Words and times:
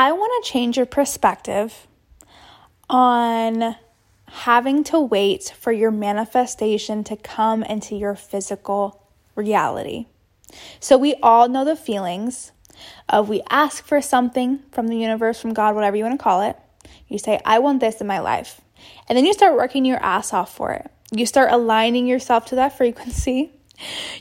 I 0.00 0.12
want 0.12 0.42
to 0.42 0.50
change 0.50 0.78
your 0.78 0.86
perspective 0.86 1.86
on 2.88 3.76
having 4.28 4.82
to 4.84 4.98
wait 4.98 5.52
for 5.54 5.72
your 5.72 5.90
manifestation 5.90 7.04
to 7.04 7.16
come 7.16 7.62
into 7.62 7.94
your 7.94 8.14
physical 8.14 9.06
reality. 9.34 10.06
So, 10.80 10.96
we 10.96 11.16
all 11.16 11.50
know 11.50 11.66
the 11.66 11.76
feelings 11.76 12.52
of 13.10 13.28
we 13.28 13.42
ask 13.50 13.84
for 13.84 14.00
something 14.00 14.60
from 14.72 14.88
the 14.88 14.96
universe, 14.96 15.38
from 15.38 15.52
God, 15.52 15.74
whatever 15.74 15.98
you 15.98 16.04
want 16.04 16.18
to 16.18 16.24
call 16.24 16.40
it. 16.40 16.56
You 17.06 17.18
say, 17.18 17.38
I 17.44 17.58
want 17.58 17.80
this 17.80 18.00
in 18.00 18.06
my 18.06 18.20
life. 18.20 18.62
And 19.06 19.18
then 19.18 19.26
you 19.26 19.34
start 19.34 19.54
working 19.54 19.84
your 19.84 20.02
ass 20.02 20.32
off 20.32 20.56
for 20.56 20.72
it. 20.72 20.90
You 21.12 21.26
start 21.26 21.52
aligning 21.52 22.06
yourself 22.06 22.46
to 22.46 22.54
that 22.54 22.74
frequency. 22.78 23.52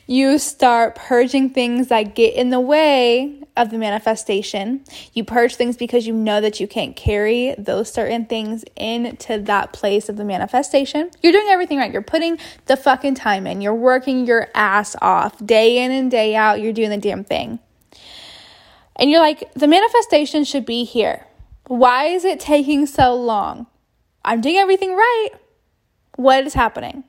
You 0.07 0.39
start 0.39 0.96
purging 0.96 1.50
things 1.50 1.89
that 1.89 2.16
get 2.16 2.34
in 2.34 2.50
the 2.50 2.61
way 2.61 3.39
of 3.60 3.71
the 3.71 3.78
manifestation. 3.78 4.86
You 5.14 5.26
purge 5.26 5.55
things 5.55 5.76
because 5.76 6.08
you 6.08 6.14
know 6.14 6.39
that 6.39 6.62
you 6.62 6.68
can't 6.68 6.95
carry 6.95 7.54
those 7.58 7.91
certain 7.91 8.26
things 8.26 8.63
into 8.77 9.38
that 9.40 9.73
place 9.73 10.08
of 10.08 10.16
the 10.16 10.23
manifestation. 10.23 11.12
You're 11.22 11.34
doing 11.34 11.49
everything 11.49 11.77
right. 11.77 11.91
You're 11.91 12.02
putting 12.02 12.40
the 12.68 12.77
fucking 12.77 13.16
time 13.16 13.45
in. 13.45 13.59
You're 13.59 13.76
working 13.76 14.26
your 14.26 14.48
ass 14.55 14.95
off 15.02 15.45
day 15.45 15.84
in 15.84 15.91
and 15.91 16.09
day 16.09 16.35
out. 16.35 16.62
You're 16.62 16.73
doing 16.73 16.90
the 16.90 16.98
damn 16.98 17.26
thing. 17.26 17.59
And 18.95 19.12
you're 19.12 19.20
like, 19.20 19.54
the 19.54 19.68
manifestation 19.68 20.46
should 20.46 20.66
be 20.66 20.85
here. 20.85 21.26
Why 21.68 22.05
is 22.05 22.23
it 22.23 22.40
taking 22.40 22.85
so 22.85 23.13
long? 23.13 23.68
I'm 24.23 24.40
doing 24.40 24.57
everything 24.57 24.96
right. 24.96 25.30
What 26.16 26.46
is 26.46 26.54
happening? 26.54 27.04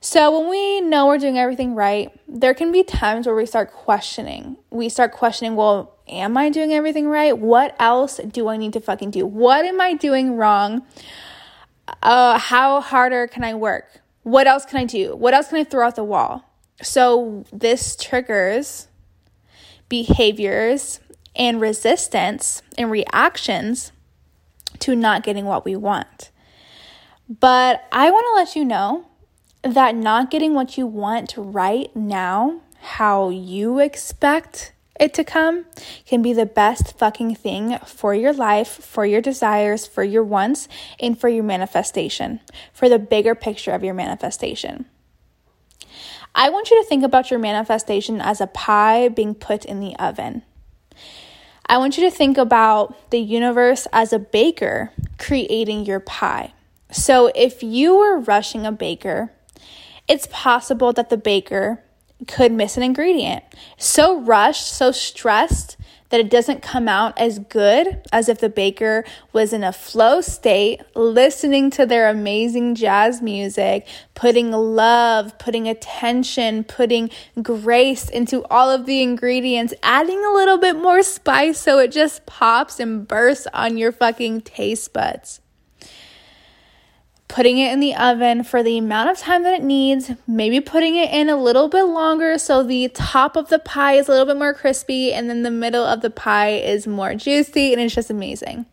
So, 0.00 0.38
when 0.38 0.50
we 0.50 0.80
know 0.82 1.06
we're 1.06 1.18
doing 1.18 1.38
everything 1.38 1.74
right, 1.74 2.10
there 2.28 2.54
can 2.54 2.70
be 2.70 2.82
times 2.82 3.26
where 3.26 3.34
we 3.34 3.46
start 3.46 3.72
questioning. 3.72 4.56
We 4.70 4.88
start 4.88 5.12
questioning, 5.12 5.56
well, 5.56 5.94
am 6.08 6.36
I 6.36 6.50
doing 6.50 6.72
everything 6.72 7.08
right? 7.08 7.36
What 7.36 7.74
else 7.78 8.18
do 8.18 8.48
I 8.48 8.56
need 8.56 8.72
to 8.74 8.80
fucking 8.80 9.10
do? 9.10 9.26
What 9.26 9.64
am 9.64 9.80
I 9.80 9.94
doing 9.94 10.36
wrong? 10.36 10.82
Uh, 12.02 12.38
how 12.38 12.80
harder 12.80 13.26
can 13.26 13.42
I 13.42 13.54
work? 13.54 14.00
What 14.22 14.46
else 14.46 14.64
can 14.64 14.78
I 14.78 14.84
do? 14.84 15.16
What 15.16 15.34
else 15.34 15.48
can 15.48 15.58
I 15.58 15.64
throw 15.64 15.86
out 15.86 15.96
the 15.96 16.04
wall? 16.04 16.44
So, 16.82 17.44
this 17.52 17.96
triggers 17.96 18.88
behaviors 19.88 21.00
and 21.34 21.60
resistance 21.60 22.62
and 22.76 22.90
reactions 22.90 23.92
to 24.80 24.94
not 24.94 25.22
getting 25.22 25.46
what 25.46 25.64
we 25.64 25.76
want. 25.76 26.30
But 27.28 27.84
I 27.92 28.10
want 28.10 28.26
to 28.26 28.34
let 28.34 28.56
you 28.56 28.64
know 28.64 29.06
that 29.62 29.94
not 29.94 30.30
getting 30.30 30.54
what 30.54 30.78
you 30.78 30.86
want 30.86 31.34
right 31.36 31.94
now, 31.94 32.60
how 32.80 33.30
you 33.30 33.78
expect 33.78 34.72
it 34.98 35.12
to 35.14 35.24
come, 35.24 35.66
can 36.06 36.22
be 36.22 36.32
the 36.32 36.46
best 36.46 36.96
fucking 36.98 37.34
thing 37.34 37.78
for 37.84 38.14
your 38.14 38.32
life, 38.32 38.68
for 38.68 39.04
your 39.04 39.20
desires, 39.20 39.86
for 39.86 40.02
your 40.02 40.24
wants, 40.24 40.68
and 40.98 41.18
for 41.18 41.28
your 41.28 41.44
manifestation, 41.44 42.40
for 42.72 42.88
the 42.88 42.98
bigger 42.98 43.34
picture 43.34 43.72
of 43.72 43.84
your 43.84 43.94
manifestation. 43.94 44.86
I 46.34 46.50
want 46.50 46.70
you 46.70 46.80
to 46.82 46.88
think 46.88 47.02
about 47.02 47.30
your 47.30 47.40
manifestation 47.40 48.20
as 48.20 48.40
a 48.40 48.46
pie 48.46 49.08
being 49.08 49.34
put 49.34 49.64
in 49.64 49.80
the 49.80 49.96
oven. 49.96 50.42
I 51.68 51.78
want 51.78 51.98
you 51.98 52.08
to 52.08 52.14
think 52.14 52.38
about 52.38 53.10
the 53.10 53.18
universe 53.18 53.88
as 53.92 54.12
a 54.12 54.18
baker 54.18 54.92
creating 55.18 55.84
your 55.84 55.98
pie. 55.98 56.52
So 56.92 57.32
if 57.34 57.62
you 57.62 57.96
were 57.96 58.20
rushing 58.20 58.64
a 58.64 58.72
baker 58.72 59.32
it's 60.08 60.28
possible 60.30 60.92
that 60.92 61.10
the 61.10 61.16
baker 61.16 61.82
could 62.26 62.52
miss 62.52 62.76
an 62.76 62.82
ingredient. 62.82 63.44
So 63.76 64.20
rushed, 64.20 64.68
so 64.68 64.90
stressed 64.90 65.76
that 66.10 66.20
it 66.20 66.30
doesn't 66.30 66.62
come 66.62 66.88
out 66.88 67.18
as 67.18 67.40
good 67.40 68.00
as 68.12 68.28
if 68.28 68.38
the 68.38 68.48
baker 68.48 69.04
was 69.32 69.52
in 69.52 69.64
a 69.64 69.72
flow 69.72 70.20
state, 70.20 70.80
listening 70.94 71.68
to 71.70 71.84
their 71.84 72.08
amazing 72.08 72.76
jazz 72.76 73.20
music, 73.20 73.86
putting 74.14 74.52
love, 74.52 75.36
putting 75.38 75.68
attention, 75.68 76.62
putting 76.62 77.10
grace 77.42 78.08
into 78.08 78.44
all 78.44 78.70
of 78.70 78.86
the 78.86 79.02
ingredients, 79.02 79.74
adding 79.82 80.24
a 80.24 80.32
little 80.32 80.58
bit 80.58 80.76
more 80.76 81.02
spice 81.02 81.58
so 81.58 81.78
it 81.78 81.90
just 81.90 82.24
pops 82.24 82.78
and 82.78 83.08
bursts 83.08 83.48
on 83.52 83.76
your 83.76 83.90
fucking 83.90 84.42
taste 84.42 84.92
buds 84.92 85.40
putting 87.28 87.58
it 87.58 87.72
in 87.72 87.80
the 87.80 87.94
oven 87.94 88.44
for 88.44 88.62
the 88.62 88.78
amount 88.78 89.10
of 89.10 89.18
time 89.18 89.42
that 89.42 89.54
it 89.54 89.62
needs, 89.62 90.10
maybe 90.26 90.60
putting 90.60 90.96
it 90.96 91.10
in 91.12 91.28
a 91.28 91.36
little 91.36 91.68
bit 91.68 91.82
longer 91.82 92.38
so 92.38 92.62
the 92.62 92.88
top 92.88 93.36
of 93.36 93.48
the 93.48 93.58
pie 93.58 93.94
is 93.94 94.08
a 94.08 94.12
little 94.12 94.26
bit 94.26 94.36
more 94.36 94.54
crispy 94.54 95.12
and 95.12 95.28
then 95.28 95.42
the 95.42 95.50
middle 95.50 95.84
of 95.84 96.02
the 96.02 96.10
pie 96.10 96.50
is 96.50 96.86
more 96.86 97.14
juicy 97.14 97.72
and 97.72 97.82
it's 97.82 97.94
just 97.94 98.10
amazing. 98.10 98.64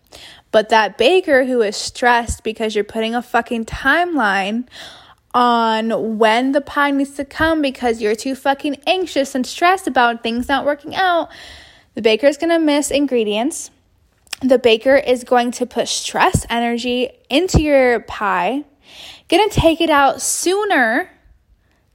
But 0.51 0.69
that 0.69 0.99
baker 0.99 1.45
who 1.45 1.61
is 1.61 1.75
stressed 1.75 2.43
because 2.43 2.75
you're 2.75 2.83
putting 2.83 3.15
a 3.15 3.23
fucking 3.23 3.65
timeline 3.65 4.67
on 5.33 6.19
when 6.19 6.51
the 6.51 6.61
pie 6.61 6.91
needs 6.91 7.15
to 7.15 7.25
come 7.25 7.59
because 7.59 8.01
you're 8.01 8.15
too 8.15 8.35
fucking 8.35 8.77
anxious 8.85 9.33
and 9.33 9.47
stressed 9.47 9.87
about 9.87 10.21
things 10.21 10.47
not 10.47 10.63
working 10.63 10.95
out, 10.95 11.29
the 11.95 12.03
baker 12.03 12.27
is 12.27 12.37
gonna 12.37 12.59
miss 12.59 12.91
ingredients 12.91 13.71
the 14.41 14.59
baker 14.59 14.95
is 14.95 15.23
going 15.23 15.51
to 15.51 15.65
put 15.65 15.87
stress 15.87 16.45
energy 16.49 17.09
into 17.29 17.61
your 17.61 18.01
pie, 18.01 18.63
gonna 19.29 19.49
take 19.49 19.81
it 19.81 19.89
out 19.89 20.21
sooner 20.21 21.09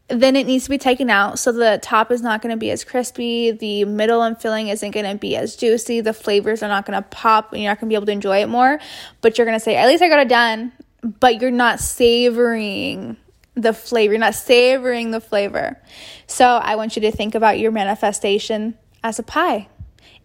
than 0.08 0.36
it 0.36 0.46
needs 0.46 0.64
to 0.64 0.70
be 0.70 0.78
taken 0.78 1.10
out. 1.10 1.38
So 1.38 1.52
the 1.52 1.78
top 1.82 2.10
is 2.10 2.22
not 2.22 2.40
to 2.42 2.56
be 2.56 2.70
as 2.70 2.82
crispy. 2.82 3.50
The 3.50 3.84
middle 3.84 4.22
and 4.22 4.40
filling 4.40 4.68
isn't 4.68 4.92
to 4.92 5.14
be 5.16 5.36
as 5.36 5.54
juicy. 5.54 6.00
The 6.00 6.14
flavors 6.14 6.62
are 6.62 6.68
not 6.68 6.86
to 6.96 7.08
pop 7.08 7.52
and 7.52 7.62
you're 7.62 7.70
not 7.70 7.80
to 7.80 7.86
be 7.86 7.94
able 7.94 8.06
to 8.06 8.12
enjoy 8.12 8.38
it 8.38 8.48
more. 8.48 8.80
But 9.20 9.36
you're 9.36 9.44
to 9.58 9.60
say, 9.60 9.76
at 9.76 9.86
least 9.86 10.02
I 10.02 10.08
got 10.08 10.20
it 10.20 10.28
done. 10.28 10.72
But 11.02 11.40
you're 11.40 11.50
not 11.50 11.78
savoring 11.80 13.18
the 13.54 13.74
flavor. 13.74 14.12
You're 14.12 14.20
not 14.20 14.34
savoring 14.34 15.10
the 15.10 15.20
flavor. 15.20 15.78
So 16.26 16.46
I 16.46 16.76
want 16.76 16.96
you 16.96 17.02
to 17.02 17.12
think 17.12 17.34
about 17.34 17.58
your 17.58 17.70
manifestation 17.70 18.78
as 19.04 19.18
a 19.18 19.22
pie. 19.22 19.68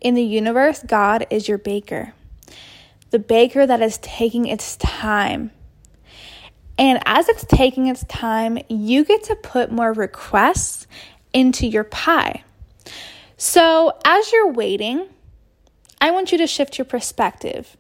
In 0.04 0.16
the 0.16 0.24
universe, 0.24 0.84
God 0.86 1.26
is 1.30 1.48
your 1.48 1.58
baker, 1.58 2.14
the 3.12 3.20
baker 3.20 3.66
that 3.66 3.82
is 3.82 3.98
taking 4.00 4.46
its 4.48 4.76
time. 4.76 5.52
And 6.78 7.00
as 7.06 7.30
it's 7.30 7.46
taking 7.46 7.88
its 7.88 8.04
time, 8.06 8.60
you 8.68 9.06
get 9.06 9.24
to 9.26 9.36
put 9.36 9.72
more 9.72 9.94
requests 9.94 10.88
into 11.32 11.66
your 11.66 11.86
pie. 11.86 12.44
So 13.38 13.98
as 14.04 14.32
you're 14.34 14.52
waiting, 14.52 15.08
I 16.02 16.12
want 16.12 16.34
you 16.34 16.38
to 16.40 16.48
shift 16.48 16.78
your 16.78 16.86
perspective 16.86 17.78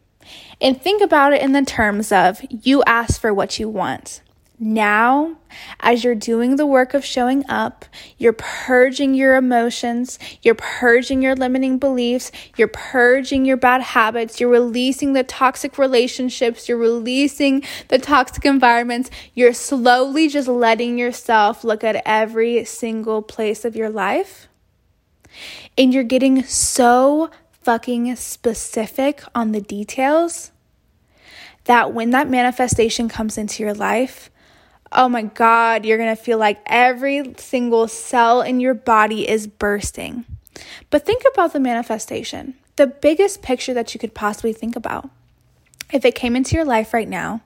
and 0.61 0.81
think 0.81 1.01
about 1.01 1.33
it 1.33 1.41
in 1.41 1.51
the 1.51 1.63
terms 1.63 2.13
of 2.13 2.39
you 2.49 2.83
ask 2.87 3.19
for 3.19 3.33
what 3.33 3.59
you 3.59 3.67
want. 3.67 4.21
Now, 4.59 5.37
as 5.79 6.03
you're 6.03 6.13
doing 6.13 6.57
the 6.57 6.65
work 6.65 6.93
of 6.93 7.03
showing 7.03 7.43
up, 7.49 7.85
you're 8.17 8.33
purging 8.33 9.15
your 9.15 9.35
emotions, 9.35 10.19
you're 10.43 10.53
purging 10.55 11.23
your 11.23 11.35
limiting 11.35 11.79
beliefs, 11.79 12.31
you're 12.55 12.67
purging 12.67 13.45
your 13.45 13.57
bad 13.57 13.81
habits, 13.81 14.39
you're 14.39 14.51
releasing 14.51 15.13
the 15.13 15.23
toxic 15.23 15.79
relationships, 15.79 16.69
you're 16.69 16.77
releasing 16.77 17.63
the 17.87 17.97
toxic 17.97 18.45
environments, 18.45 19.09
you're 19.33 19.53
slowly 19.53 20.27
just 20.27 20.47
letting 20.47 20.99
yourself 20.99 21.63
look 21.63 21.83
at 21.83 22.01
every 22.05 22.63
single 22.63 23.23
place 23.23 23.65
of 23.65 23.75
your 23.75 23.89
life. 23.89 24.47
And 25.77 25.91
you're 25.91 26.03
getting 26.03 26.43
so 26.43 27.31
fucking 27.51 28.15
specific 28.17 29.23
on 29.33 29.51
the 29.51 29.61
details 29.61 30.51
that 31.63 31.93
when 31.93 32.11
that 32.11 32.29
manifestation 32.29 33.09
comes 33.09 33.37
into 33.37 33.63
your 33.63 33.73
life, 33.73 34.29
oh 34.95 35.09
my 35.09 35.23
God, 35.23 35.85
you're 35.85 35.97
going 35.97 36.15
to 36.15 36.21
feel 36.21 36.37
like 36.37 36.61
every 36.65 37.33
single 37.37 37.87
cell 37.87 38.41
in 38.41 38.59
your 38.59 38.73
body 38.73 39.27
is 39.27 39.47
bursting. 39.47 40.25
But 40.89 41.05
think 41.05 41.23
about 41.33 41.53
the 41.53 41.59
manifestation, 41.59 42.55
the 42.75 42.87
biggest 42.87 43.41
picture 43.41 43.73
that 43.73 43.93
you 43.93 43.99
could 43.99 44.13
possibly 44.13 44.53
think 44.53 44.75
about. 44.75 45.09
If 45.91 46.05
it 46.05 46.15
came 46.15 46.35
into 46.35 46.55
your 46.55 46.65
life 46.65 46.93
right 46.93 47.07
now, 47.07 47.41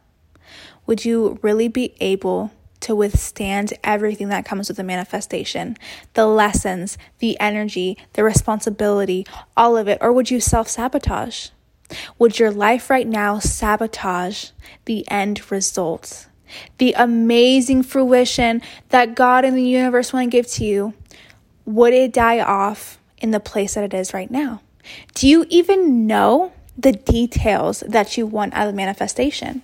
would 0.85 1.03
you 1.03 1.39
really 1.41 1.67
be 1.67 1.95
able 1.99 2.51
to 2.81 2.95
withstand 2.95 3.73
everything 3.83 4.29
that 4.29 4.45
comes 4.45 4.67
with 4.67 4.77
the 4.77 4.83
manifestation 4.83 5.77
the 6.13 6.25
lessons, 6.25 6.97
the 7.19 7.39
energy, 7.39 7.97
the 8.13 8.23
responsibility, 8.23 9.25
all 9.55 9.75
of 9.75 9.87
it? 9.87 9.97
Or 10.01 10.13
would 10.13 10.31
you 10.31 10.39
self 10.39 10.67
sabotage? 10.67 11.49
Would 12.19 12.39
your 12.39 12.51
life 12.51 12.89
right 12.89 13.07
now 13.07 13.39
sabotage 13.39 14.51
the 14.85 15.09
end 15.09 15.51
result? 15.51 16.27
The 16.77 16.93
amazing 16.93 17.83
fruition 17.83 18.61
that 18.89 19.15
God 19.15 19.45
and 19.45 19.57
the 19.57 19.63
universe 19.63 20.13
want 20.13 20.31
to 20.31 20.37
give 20.37 20.47
to 20.51 20.65
you, 20.65 20.93
would 21.65 21.93
it 21.93 22.13
die 22.13 22.39
off 22.39 22.99
in 23.17 23.31
the 23.31 23.39
place 23.39 23.73
that 23.73 23.83
it 23.83 23.93
is 23.93 24.13
right 24.13 24.31
now? 24.31 24.61
Do 25.13 25.27
you 25.27 25.45
even 25.49 26.07
know 26.07 26.53
the 26.77 26.91
details 26.91 27.83
that 27.87 28.17
you 28.17 28.25
want 28.25 28.53
out 28.53 28.67
of 28.67 28.75
manifestation? 28.75 29.63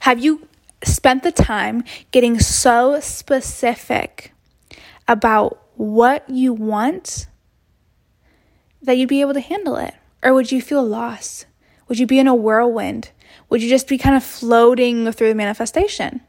Have 0.00 0.18
you 0.18 0.48
spent 0.84 1.22
the 1.22 1.32
time 1.32 1.84
getting 2.10 2.38
so 2.38 3.00
specific 3.00 4.32
about 5.06 5.60
what 5.76 6.28
you 6.28 6.52
want 6.52 7.26
that 8.82 8.96
you'd 8.96 9.08
be 9.08 9.20
able 9.20 9.34
to 9.34 9.40
handle 9.40 9.76
it? 9.76 9.94
Or 10.22 10.34
would 10.34 10.50
you 10.50 10.62
feel 10.62 10.84
lost? 10.84 11.46
Would 11.88 11.98
you 11.98 12.06
be 12.06 12.18
in 12.18 12.26
a 12.26 12.34
whirlwind? 12.34 13.10
Would 13.48 13.62
you 13.62 13.68
just 13.68 13.88
be 13.88 13.98
kind 13.98 14.16
of 14.16 14.24
floating 14.24 15.10
through 15.12 15.28
the 15.28 15.34
manifestation? 15.34 16.20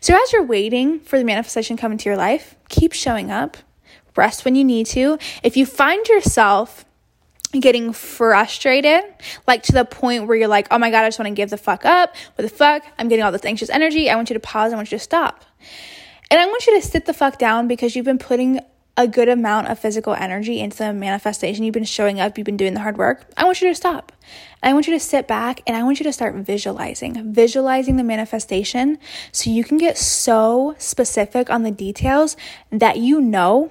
So, 0.00 0.14
as 0.14 0.32
you're 0.32 0.42
waiting 0.42 1.00
for 1.00 1.18
the 1.18 1.24
manifestation 1.24 1.76
to 1.76 1.80
come 1.80 1.92
into 1.92 2.08
your 2.08 2.16
life, 2.16 2.56
keep 2.68 2.92
showing 2.92 3.30
up, 3.30 3.56
rest 4.16 4.44
when 4.44 4.54
you 4.54 4.64
need 4.64 4.86
to. 4.86 5.18
If 5.42 5.56
you 5.56 5.66
find 5.66 6.06
yourself 6.08 6.84
getting 7.52 7.92
frustrated, 7.92 9.02
like 9.46 9.62
to 9.64 9.72
the 9.72 9.84
point 9.84 10.26
where 10.26 10.36
you're 10.36 10.48
like, 10.48 10.68
oh 10.70 10.78
my 10.78 10.90
God, 10.90 11.04
I 11.04 11.08
just 11.08 11.18
want 11.18 11.28
to 11.28 11.34
give 11.34 11.50
the 11.50 11.56
fuck 11.56 11.84
up. 11.84 12.14
What 12.34 12.42
the 12.42 12.48
fuck? 12.48 12.84
I'm 12.98 13.08
getting 13.08 13.24
all 13.24 13.32
this 13.32 13.44
anxious 13.44 13.70
energy. 13.70 14.08
I 14.08 14.16
want 14.16 14.30
you 14.30 14.34
to 14.34 14.40
pause. 14.40 14.72
I 14.72 14.76
want 14.76 14.92
you 14.92 14.98
to 14.98 15.04
stop. 15.04 15.44
And 16.30 16.38
I 16.38 16.46
want 16.46 16.66
you 16.66 16.80
to 16.80 16.86
sit 16.86 17.06
the 17.06 17.12
fuck 17.12 17.38
down 17.38 17.66
because 17.66 17.96
you've 17.96 18.04
been 18.04 18.18
putting 18.18 18.60
a 19.00 19.08
good 19.08 19.30
amount 19.30 19.66
of 19.68 19.78
physical 19.78 20.12
energy 20.12 20.60
into 20.60 20.76
the 20.76 20.92
manifestation. 20.92 21.64
You've 21.64 21.72
been 21.72 21.84
showing 21.84 22.20
up, 22.20 22.36
you've 22.36 22.44
been 22.44 22.58
doing 22.58 22.74
the 22.74 22.80
hard 22.80 22.98
work. 22.98 23.24
I 23.34 23.44
want 23.44 23.62
you 23.62 23.68
to 23.68 23.74
stop. 23.74 24.12
I 24.62 24.74
want 24.74 24.86
you 24.86 24.92
to 24.92 25.00
sit 25.00 25.26
back 25.26 25.62
and 25.66 25.74
I 25.74 25.82
want 25.84 26.00
you 26.00 26.04
to 26.04 26.12
start 26.12 26.34
visualizing, 26.34 27.32
visualizing 27.32 27.96
the 27.96 28.04
manifestation 28.04 28.98
so 29.32 29.48
you 29.48 29.64
can 29.64 29.78
get 29.78 29.96
so 29.96 30.74
specific 30.76 31.48
on 31.48 31.62
the 31.62 31.70
details 31.70 32.36
that 32.70 32.98
you 32.98 33.22
know 33.22 33.70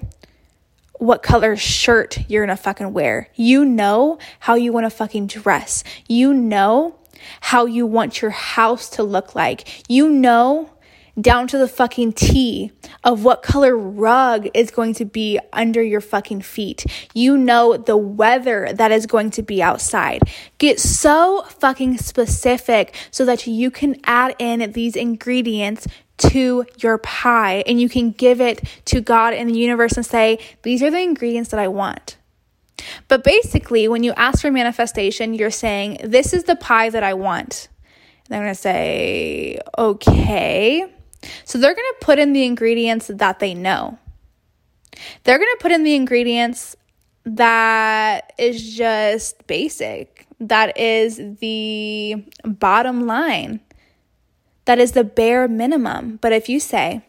what 0.93 1.21
color 1.21 1.55
shirt 1.55 2.17
you're 2.27 2.43
gonna 2.43 2.57
fucking 2.57 2.91
wear. 2.91 3.29
You 3.35 3.65
know 3.65 4.17
how 4.39 4.55
you 4.55 4.73
wanna 4.73 4.89
fucking 4.89 5.27
dress. 5.27 5.83
You 6.07 6.33
know 6.33 6.95
how 7.39 7.67
you 7.67 7.85
want 7.85 8.19
your 8.23 8.31
house 8.31 8.89
to 8.91 9.03
look 9.03 9.35
like. 9.35 9.87
You 9.87 10.09
know 10.09 10.71
down 11.19 11.47
to 11.47 11.57
the 11.57 11.67
fucking 11.67 12.13
T 12.13 12.71
of 13.03 13.23
what 13.23 13.43
color 13.43 13.77
rug 13.77 14.47
is 14.53 14.71
going 14.71 14.93
to 14.95 15.05
be 15.05 15.39
under 15.53 15.81
your 15.81 16.01
fucking 16.01 16.41
feet. 16.41 16.85
You 17.13 17.37
know 17.37 17.77
the 17.77 17.97
weather 17.97 18.69
that 18.73 18.91
is 18.91 19.05
going 19.05 19.31
to 19.31 19.41
be 19.41 19.61
outside. 19.61 20.21
Get 20.57 20.79
so 20.79 21.43
fucking 21.43 21.97
specific 21.97 22.95
so 23.11 23.25
that 23.25 23.47
you 23.47 23.71
can 23.71 23.99
add 24.03 24.35
in 24.39 24.71
these 24.71 24.95
ingredients 24.95 25.87
to 26.17 26.65
your 26.77 26.97
pie 26.97 27.63
and 27.65 27.79
you 27.79 27.89
can 27.89 28.11
give 28.11 28.41
it 28.41 28.63
to 28.85 29.01
God 29.01 29.33
and 29.33 29.49
the 29.49 29.57
universe 29.57 29.93
and 29.93 30.05
say, 30.05 30.39
These 30.63 30.83
are 30.83 30.91
the 30.91 30.99
ingredients 30.99 31.51
that 31.51 31.59
I 31.59 31.67
want. 31.67 32.17
But 33.07 33.23
basically, 33.23 33.87
when 33.87 34.03
you 34.03 34.13
ask 34.13 34.41
for 34.41 34.51
manifestation, 34.51 35.33
you're 35.33 35.51
saying, 35.51 35.99
This 36.03 36.33
is 36.33 36.43
the 36.43 36.55
pie 36.55 36.89
that 36.89 37.03
I 37.03 37.13
want. 37.13 37.69
And 38.25 38.35
they're 38.35 38.41
going 38.41 38.53
to 38.53 38.61
say, 38.61 39.59
Okay. 39.77 40.85
So 41.43 41.57
they're 41.57 41.75
going 41.75 41.93
to 41.99 42.05
put 42.05 42.19
in 42.19 42.33
the 42.33 42.45
ingredients 42.45 43.07
that 43.13 43.39
they 43.39 43.53
know. 43.53 43.97
They're 45.23 45.37
going 45.37 45.51
to 45.57 45.61
put 45.61 45.71
in 45.71 45.83
the 45.83 45.95
ingredients 45.95 46.75
that 47.25 48.33
is 48.37 48.75
just 48.75 49.45
basic, 49.47 50.27
that 50.39 50.77
is 50.77 51.17
the 51.39 52.23
bottom 52.43 53.05
line, 53.05 53.59
that 54.65 54.79
is 54.79 54.93
the 54.93 55.03
bare 55.03 55.47
minimum. 55.47 56.17
But 56.21 56.33
if 56.33 56.49
you 56.49 56.59
say, 56.59 57.01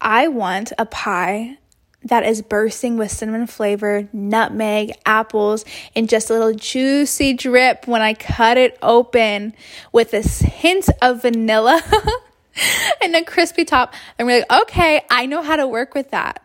I 0.00 0.28
want 0.28 0.72
a 0.78 0.86
pie 0.86 1.58
that 2.04 2.24
is 2.24 2.42
bursting 2.42 2.96
with 2.96 3.10
cinnamon 3.10 3.46
flavor, 3.46 4.08
nutmeg, 4.12 4.92
apples, 5.06 5.64
and 5.94 6.08
just 6.08 6.30
a 6.30 6.32
little 6.32 6.54
juicy 6.54 7.32
drip 7.32 7.86
when 7.86 8.02
I 8.02 8.14
cut 8.14 8.58
it 8.58 8.76
open 8.82 9.54
with 9.92 10.12
a 10.12 10.22
hint 10.22 10.88
of 11.00 11.22
vanilla. 11.22 11.80
and 13.02 13.14
a 13.16 13.24
crispy 13.24 13.64
top. 13.64 13.94
And 14.18 14.26
we're 14.26 14.40
like, 14.40 14.62
okay, 14.62 15.02
I 15.10 15.26
know 15.26 15.42
how 15.42 15.56
to 15.56 15.66
work 15.66 15.94
with 15.94 16.10
that. 16.10 16.42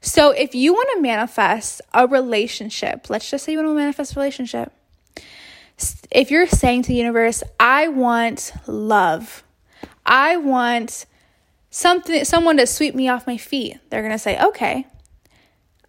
So 0.00 0.30
if 0.30 0.54
you 0.54 0.72
want 0.72 0.88
to 0.94 1.00
manifest 1.00 1.80
a 1.94 2.06
relationship, 2.06 3.08
let's 3.08 3.30
just 3.30 3.44
say 3.44 3.52
you 3.52 3.58
want 3.58 3.68
to 3.68 3.74
manifest 3.74 4.16
a 4.16 4.20
relationship. 4.20 4.72
If 6.10 6.30
you're 6.30 6.46
saying 6.46 6.82
to 6.82 6.88
the 6.88 6.94
universe, 6.94 7.42
I 7.58 7.88
want 7.88 8.52
love, 8.66 9.44
I 10.04 10.36
want 10.36 11.06
something, 11.70 12.24
someone 12.24 12.56
to 12.56 12.66
sweep 12.66 12.94
me 12.94 13.08
off 13.08 13.26
my 13.26 13.36
feet, 13.36 13.78
they're 13.90 14.02
going 14.02 14.12
to 14.12 14.18
say, 14.18 14.40
okay, 14.42 14.86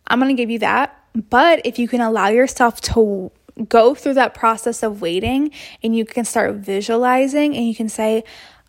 I'm 0.07 0.19
going 0.19 0.35
to 0.35 0.39
give 0.39 0.49
you 0.49 0.59
that. 0.59 0.97
But 1.15 1.61
if 1.65 1.79
you 1.79 1.87
can 1.87 2.01
allow 2.01 2.27
yourself 2.27 2.81
to 2.81 3.31
go 3.67 3.93
through 3.93 4.15
that 4.15 4.33
process 4.33 4.83
of 4.83 5.01
waiting 5.01 5.51
and 5.83 5.95
you 5.95 6.05
can 6.05 6.25
start 6.25 6.55
visualizing 6.55 7.55
and 7.55 7.67
you 7.67 7.75
can 7.75 7.89
say, 7.89 8.23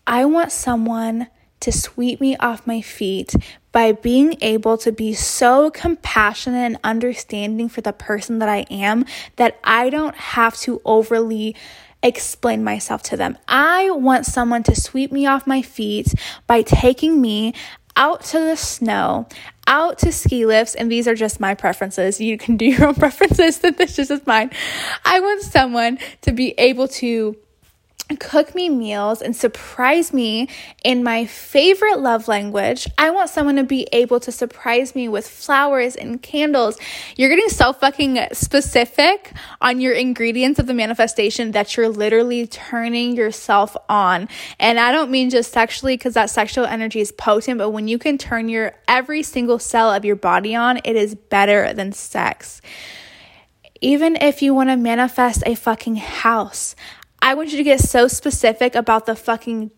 I 0.06 0.24
want 0.24 0.52
someone 0.52 1.28
to 1.60 1.72
sweep 1.72 2.20
me 2.20 2.36
off 2.36 2.66
my 2.66 2.80
feet 2.82 3.34
by 3.72 3.92
being 3.92 4.36
able 4.42 4.76
to 4.78 4.92
be 4.92 5.14
so 5.14 5.70
compassionate 5.70 6.60
and 6.60 6.78
understanding 6.84 7.68
for 7.68 7.80
the 7.80 7.92
person 7.92 8.38
that 8.38 8.48
I 8.48 8.66
am 8.70 9.06
that 9.36 9.58
I 9.64 9.88
don't 9.88 10.14
have 10.14 10.56
to 10.58 10.80
overly 10.84 11.56
explain 12.02 12.62
myself 12.62 13.02
to 13.04 13.16
them. 13.16 13.38
I 13.48 13.90
want 13.90 14.26
someone 14.26 14.62
to 14.64 14.76
sweep 14.76 15.10
me 15.10 15.26
off 15.26 15.46
my 15.46 15.62
feet 15.62 16.12
by 16.46 16.60
taking 16.60 17.20
me 17.20 17.54
out 17.96 18.22
to 18.24 18.38
the 18.40 18.56
snow, 18.56 19.26
out 19.66 19.98
to 20.00 20.12
ski 20.12 20.44
lifts, 20.44 20.74
and 20.74 20.92
these 20.92 21.08
are 21.08 21.14
just 21.14 21.40
my 21.40 21.54
preferences. 21.54 22.20
You 22.20 22.36
can 22.36 22.56
do 22.56 22.66
your 22.66 22.88
own 22.88 22.94
preferences, 22.96 23.58
that 23.60 23.78
this 23.78 23.98
is 23.98 24.08
just 24.08 24.26
mine. 24.26 24.50
I 25.04 25.20
want 25.20 25.42
someone 25.42 25.98
to 26.22 26.32
be 26.32 26.50
able 26.58 26.88
to 26.88 27.36
cook 28.20 28.54
me 28.54 28.68
meals 28.68 29.22
and 29.22 29.34
surprise 29.34 30.12
me 30.12 30.48
in 30.84 31.02
my 31.02 31.24
favorite 31.24 31.98
love 31.98 32.28
language. 32.28 32.86
I 32.98 33.10
want 33.10 33.30
someone 33.30 33.56
to 33.56 33.64
be 33.64 33.88
able 33.92 34.20
to 34.20 34.32
surprise 34.32 34.94
me 34.94 35.08
with 35.08 35.26
flowers 35.26 35.96
and 35.96 36.20
candles. 36.22 36.78
You're 37.16 37.30
getting 37.30 37.48
so 37.48 37.72
fucking 37.72 38.18
specific 38.32 39.32
on 39.60 39.80
your 39.80 39.94
ingredients 39.94 40.58
of 40.58 40.66
the 40.66 40.74
manifestation 40.74 41.52
that 41.52 41.76
you're 41.76 41.88
literally 41.88 42.46
turning 42.46 43.16
yourself 43.16 43.74
on. 43.88 44.28
And 44.58 44.78
I 44.78 44.92
don't 44.92 45.10
mean 45.10 45.30
just 45.30 45.52
sexually 45.52 45.96
because 45.96 46.14
that 46.14 46.28
sexual 46.28 46.66
energy 46.66 47.00
is 47.00 47.10
potent, 47.10 47.58
but 47.58 47.70
when 47.70 47.88
you 47.88 47.98
can 47.98 48.18
turn 48.18 48.50
your 48.50 48.74
every 48.86 49.22
single 49.22 49.58
cell 49.58 49.90
of 49.90 50.04
your 50.04 50.16
body 50.16 50.54
on, 50.54 50.78
it 50.84 50.96
is 50.96 51.14
better 51.14 51.72
than 51.72 51.92
sex 51.92 52.60
even 53.80 54.16
if 54.16 54.40
you 54.40 54.54
want 54.54 54.70
to 54.70 54.76
manifest 54.76 55.42
a 55.44 55.54
fucking 55.54 55.96
house. 55.96 56.74
I 57.24 57.32
want 57.32 57.52
you 57.52 57.56
to 57.56 57.64
get 57.64 57.80
so 57.80 58.06
specific 58.06 58.74
about 58.74 59.06
the 59.06 59.16
fucking 59.16 59.70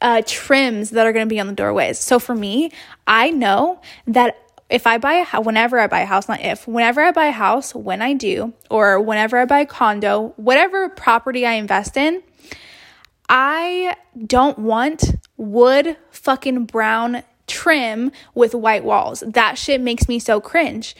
uh, 0.00 0.22
trims 0.24 0.88
that 0.90 1.06
are 1.06 1.12
going 1.12 1.28
to 1.28 1.32
be 1.32 1.38
on 1.38 1.46
the 1.46 1.52
doorways. 1.52 1.98
So 1.98 2.18
for 2.18 2.34
me, 2.34 2.72
I 3.06 3.28
know 3.28 3.82
that 4.06 4.38
if 4.70 4.86
I 4.86 4.96
buy 4.96 5.12
a 5.16 5.24
house, 5.24 5.44
whenever 5.44 5.78
I 5.78 5.88
buy 5.88 6.00
a 6.00 6.06
house, 6.06 6.26
not 6.26 6.40
if, 6.40 6.66
whenever 6.66 7.02
I 7.02 7.12
buy 7.12 7.26
a 7.26 7.32
house, 7.32 7.74
when 7.74 8.00
I 8.00 8.14
do, 8.14 8.54
or 8.70 8.98
whenever 8.98 9.36
I 9.36 9.44
buy 9.44 9.60
a 9.60 9.66
condo, 9.66 10.32
whatever 10.36 10.88
property 10.88 11.44
I 11.44 11.52
invest 11.52 11.98
in, 11.98 12.22
I 13.28 13.94
don't 14.26 14.58
want 14.58 15.16
wood 15.36 15.98
fucking 16.10 16.64
brown 16.64 17.22
trim 17.46 18.10
with 18.34 18.54
white 18.54 18.84
walls. 18.84 19.22
That 19.26 19.58
shit 19.58 19.82
makes 19.82 20.08
me 20.08 20.18
so 20.18 20.40
cringe. 20.40 20.96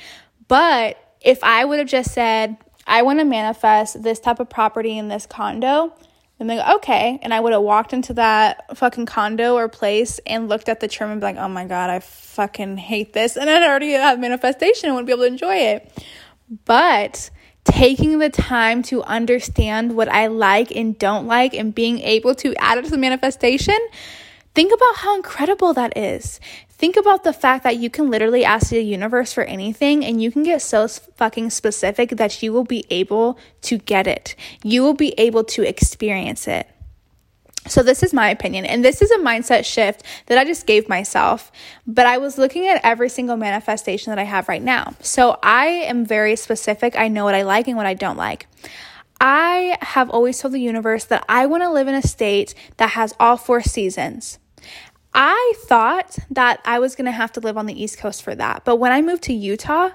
But 0.46 0.98
if 1.22 1.42
I 1.42 1.64
would 1.64 1.78
have 1.78 1.88
just 1.88 2.12
said, 2.12 2.58
I 2.86 3.02
want 3.02 3.18
to 3.18 3.24
manifest 3.24 4.02
this 4.02 4.20
type 4.20 4.40
of 4.40 4.48
property 4.48 4.96
in 4.96 5.08
this 5.08 5.26
condo. 5.26 5.92
And 6.38 6.50
they 6.50 6.56
go, 6.56 6.74
okay. 6.76 7.18
And 7.22 7.32
I 7.32 7.40
would 7.40 7.52
have 7.52 7.62
walked 7.62 7.92
into 7.92 8.12
that 8.14 8.76
fucking 8.76 9.06
condo 9.06 9.54
or 9.54 9.68
place 9.68 10.20
and 10.26 10.48
looked 10.48 10.68
at 10.68 10.80
the 10.80 10.88
trim 10.88 11.10
and 11.10 11.20
be 11.20 11.24
like, 11.24 11.36
oh 11.36 11.48
my 11.48 11.64
God, 11.64 11.88
I 11.88 12.00
fucking 12.00 12.76
hate 12.76 13.14
this. 13.14 13.36
And 13.36 13.48
I'd 13.48 13.62
already 13.62 13.92
have 13.92 14.20
manifestation 14.20 14.88
and 14.88 14.94
wouldn't 14.94 15.06
be 15.06 15.12
able 15.12 15.22
to 15.22 15.28
enjoy 15.28 15.56
it. 15.56 16.04
But 16.66 17.30
taking 17.64 18.18
the 18.18 18.28
time 18.30 18.82
to 18.84 19.02
understand 19.02 19.96
what 19.96 20.08
I 20.08 20.26
like 20.26 20.70
and 20.70 20.96
don't 20.98 21.26
like 21.26 21.54
and 21.54 21.74
being 21.74 22.00
able 22.00 22.34
to 22.36 22.54
add 22.56 22.78
it 22.78 22.84
to 22.84 22.90
the 22.90 22.98
manifestation, 22.98 23.76
think 24.54 24.72
about 24.72 24.96
how 24.96 25.16
incredible 25.16 25.72
that 25.72 25.96
is. 25.96 26.38
Think 26.78 26.96
about 26.96 27.24
the 27.24 27.32
fact 27.32 27.64
that 27.64 27.76
you 27.76 27.88
can 27.88 28.10
literally 28.10 28.44
ask 28.44 28.68
the 28.68 28.82
universe 28.82 29.32
for 29.32 29.42
anything 29.44 30.04
and 30.04 30.22
you 30.22 30.30
can 30.30 30.42
get 30.42 30.60
so 30.60 30.86
fucking 30.86 31.48
specific 31.48 32.10
that 32.10 32.42
you 32.42 32.52
will 32.52 32.64
be 32.64 32.84
able 32.90 33.38
to 33.62 33.78
get 33.78 34.06
it. 34.06 34.36
You 34.62 34.82
will 34.82 34.94
be 34.94 35.14
able 35.16 35.44
to 35.44 35.62
experience 35.62 36.46
it. 36.46 36.68
So, 37.66 37.82
this 37.82 38.04
is 38.04 38.14
my 38.14 38.30
opinion, 38.30 38.64
and 38.64 38.84
this 38.84 39.02
is 39.02 39.10
a 39.10 39.18
mindset 39.18 39.64
shift 39.64 40.04
that 40.26 40.38
I 40.38 40.44
just 40.44 40.66
gave 40.66 40.88
myself. 40.88 41.50
But 41.84 42.06
I 42.06 42.18
was 42.18 42.38
looking 42.38 42.68
at 42.68 42.80
every 42.84 43.08
single 43.08 43.36
manifestation 43.36 44.12
that 44.12 44.20
I 44.20 44.24
have 44.24 44.48
right 44.48 44.62
now. 44.62 44.94
So, 45.00 45.36
I 45.42 45.66
am 45.66 46.04
very 46.04 46.36
specific. 46.36 46.96
I 46.96 47.08
know 47.08 47.24
what 47.24 47.34
I 47.34 47.42
like 47.42 47.66
and 47.66 47.76
what 47.76 47.86
I 47.86 47.94
don't 47.94 48.16
like. 48.16 48.46
I 49.20 49.78
have 49.80 50.10
always 50.10 50.38
told 50.38 50.54
the 50.54 50.60
universe 50.60 51.06
that 51.06 51.24
I 51.28 51.46
want 51.46 51.64
to 51.64 51.70
live 51.70 51.88
in 51.88 51.94
a 51.94 52.02
state 52.02 52.54
that 52.76 52.90
has 52.90 53.14
all 53.18 53.36
four 53.36 53.62
seasons. 53.62 54.38
I 55.18 55.54
thought 55.64 56.18
that 56.30 56.60
I 56.66 56.78
was 56.78 56.94
going 56.94 57.06
to 57.06 57.10
have 57.10 57.32
to 57.32 57.40
live 57.40 57.56
on 57.56 57.64
the 57.64 57.82
East 57.82 57.96
Coast 57.96 58.22
for 58.22 58.34
that. 58.34 58.66
But 58.66 58.76
when 58.76 58.92
I 58.92 59.00
moved 59.00 59.22
to 59.24 59.32
Utah, 59.32 59.90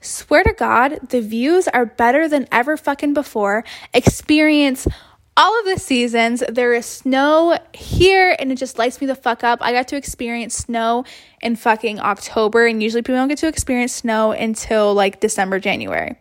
swear 0.00 0.42
to 0.44 0.54
God, 0.54 1.10
the 1.10 1.20
views 1.20 1.68
are 1.68 1.84
better 1.84 2.26
than 2.26 2.48
ever 2.50 2.78
fucking 2.78 3.12
before. 3.12 3.64
Experience 3.92 4.88
all 5.36 5.60
of 5.60 5.66
the 5.66 5.78
seasons. 5.78 6.42
There 6.48 6.72
is 6.72 6.86
snow 6.86 7.58
here 7.74 8.34
and 8.38 8.50
it 8.50 8.56
just 8.56 8.78
lights 8.78 8.98
me 8.98 9.06
the 9.06 9.14
fuck 9.14 9.44
up. 9.44 9.58
I 9.60 9.72
got 9.72 9.88
to 9.88 9.96
experience 9.96 10.56
snow 10.56 11.04
in 11.42 11.56
fucking 11.56 12.00
October, 12.00 12.66
and 12.66 12.82
usually 12.82 13.02
people 13.02 13.16
don't 13.16 13.28
get 13.28 13.38
to 13.38 13.48
experience 13.48 13.92
snow 13.92 14.32
until 14.32 14.94
like 14.94 15.20
December, 15.20 15.60
January. 15.60 16.16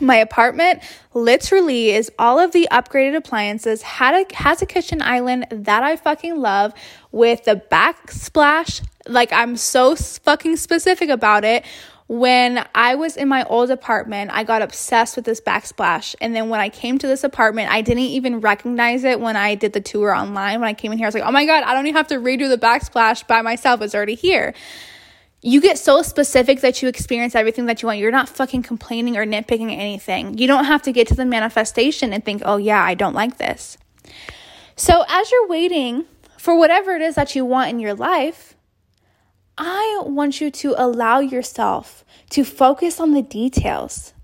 My 0.00 0.16
apartment 0.16 0.82
literally 1.12 1.90
is 1.90 2.10
all 2.18 2.38
of 2.38 2.52
the 2.52 2.68
upgraded 2.70 3.16
appliances, 3.16 3.82
had 3.82 4.14
a, 4.14 4.34
has 4.34 4.62
a 4.62 4.66
kitchen 4.66 5.02
island 5.02 5.46
that 5.50 5.82
I 5.82 5.96
fucking 5.96 6.36
love 6.36 6.72
with 7.12 7.44
the 7.44 7.62
backsplash. 7.70 8.82
Like, 9.06 9.32
I'm 9.32 9.56
so 9.56 9.94
fucking 9.96 10.56
specific 10.56 11.10
about 11.10 11.44
it. 11.44 11.64
When 12.06 12.66
I 12.74 12.96
was 12.96 13.16
in 13.16 13.28
my 13.28 13.44
old 13.44 13.70
apartment, 13.70 14.32
I 14.32 14.42
got 14.42 14.62
obsessed 14.62 15.14
with 15.14 15.24
this 15.24 15.40
backsplash. 15.40 16.16
And 16.20 16.34
then 16.34 16.48
when 16.48 16.58
I 16.58 16.68
came 16.68 16.98
to 16.98 17.06
this 17.06 17.22
apartment, 17.22 17.70
I 17.70 17.82
didn't 17.82 18.02
even 18.02 18.40
recognize 18.40 19.04
it 19.04 19.20
when 19.20 19.36
I 19.36 19.54
did 19.54 19.74
the 19.74 19.80
tour 19.80 20.12
online. 20.12 20.60
When 20.60 20.68
I 20.68 20.74
came 20.74 20.90
in 20.90 20.98
here, 20.98 21.06
I 21.06 21.08
was 21.08 21.14
like, 21.14 21.24
oh 21.24 21.30
my 21.30 21.46
God, 21.46 21.62
I 21.62 21.72
don't 21.72 21.86
even 21.86 21.96
have 21.96 22.08
to 22.08 22.16
redo 22.16 22.48
the 22.48 22.58
backsplash 22.58 23.24
by 23.28 23.42
myself. 23.42 23.80
It's 23.82 23.94
already 23.94 24.16
here 24.16 24.54
you 25.42 25.60
get 25.60 25.78
so 25.78 26.02
specific 26.02 26.60
that 26.60 26.82
you 26.82 26.88
experience 26.88 27.34
everything 27.34 27.66
that 27.66 27.80
you 27.80 27.86
want. 27.86 27.98
You're 27.98 28.10
not 28.10 28.28
fucking 28.28 28.62
complaining 28.62 29.16
or 29.16 29.24
nitpicking 29.24 29.72
anything. 29.72 30.36
You 30.36 30.46
don't 30.46 30.66
have 30.66 30.82
to 30.82 30.92
get 30.92 31.08
to 31.08 31.14
the 31.14 31.24
manifestation 31.24 32.12
and 32.12 32.24
think, 32.24 32.42
oh, 32.44 32.58
yeah, 32.58 32.82
I 32.82 32.94
don't 32.94 33.14
like 33.14 33.38
this. 33.38 33.78
So, 34.76 35.04
as 35.08 35.30
you're 35.30 35.48
waiting 35.48 36.04
for 36.36 36.58
whatever 36.58 36.92
it 36.92 37.02
is 37.02 37.14
that 37.14 37.34
you 37.34 37.44
want 37.44 37.70
in 37.70 37.80
your 37.80 37.94
life, 37.94 38.54
I 39.56 40.02
want 40.04 40.40
you 40.40 40.50
to 40.50 40.74
allow 40.76 41.20
yourself 41.20 42.04
to 42.30 42.44
focus 42.44 42.98
on 43.00 43.12
the 43.12 43.22
details. 43.22 44.14